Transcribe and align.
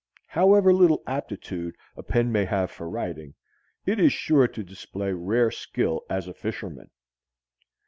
However 0.29 0.73
little 0.73 1.03
aptitude 1.05 1.75
a 1.95 2.01
pen 2.01 2.31
may 2.31 2.45
have 2.45 2.71
for 2.71 2.89
writing, 2.89 3.35
it 3.85 3.99
is 3.99 4.11
sure 4.11 4.47
to 4.47 4.63
display 4.63 5.11
rare 5.13 5.51
skill 5.51 6.05
as 6.09 6.27
a 6.27 6.33
fisherman. 6.33 6.89